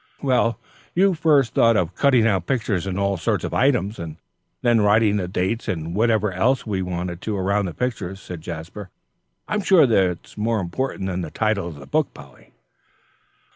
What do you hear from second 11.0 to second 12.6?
than the title of the book, Polly."